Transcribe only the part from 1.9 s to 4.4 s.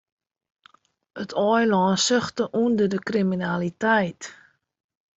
suchte ûnder de kriminaliteit.